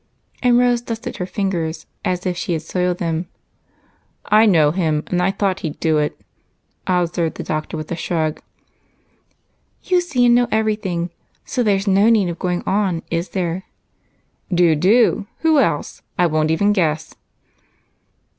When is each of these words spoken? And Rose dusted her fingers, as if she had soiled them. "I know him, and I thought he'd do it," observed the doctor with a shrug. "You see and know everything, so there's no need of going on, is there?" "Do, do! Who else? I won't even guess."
And 0.41 0.57
Rose 0.57 0.81
dusted 0.81 1.17
her 1.17 1.27
fingers, 1.27 1.85
as 2.03 2.25
if 2.25 2.35
she 2.35 2.53
had 2.53 2.63
soiled 2.63 2.97
them. 2.97 3.27
"I 4.25 4.47
know 4.47 4.71
him, 4.71 5.03
and 5.05 5.21
I 5.21 5.29
thought 5.29 5.59
he'd 5.59 5.79
do 5.79 5.99
it," 5.99 6.19
observed 6.87 7.37
the 7.37 7.43
doctor 7.43 7.77
with 7.77 7.91
a 7.91 7.95
shrug. 7.95 8.41
"You 9.83 10.01
see 10.01 10.25
and 10.25 10.33
know 10.33 10.47
everything, 10.51 11.11
so 11.45 11.61
there's 11.61 11.85
no 11.87 12.09
need 12.09 12.29
of 12.29 12.39
going 12.39 12.63
on, 12.65 13.03
is 13.11 13.29
there?" 13.29 13.65
"Do, 14.51 14.73
do! 14.73 15.27
Who 15.41 15.59
else? 15.59 16.01
I 16.17 16.25
won't 16.25 16.49
even 16.49 16.73
guess." 16.73 17.13